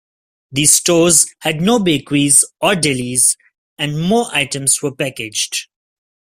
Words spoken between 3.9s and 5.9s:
more items were packaged.